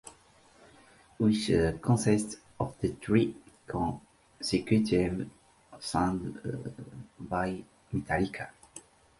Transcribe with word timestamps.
Which 1.19 1.51
consists 1.83 2.35
of 2.59 2.75
three 3.05 3.35
consecutive 3.67 5.29
songs 5.79 6.39
by 7.19 7.63
"Metallica". 7.93 8.49